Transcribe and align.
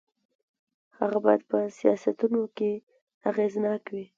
هغه 0.97 1.17
باید 1.25 1.41
په 1.49 1.57
سیاستونو 1.77 2.41
کې 2.57 2.71
اغېزناک 3.29 3.83
وي. 3.93 4.05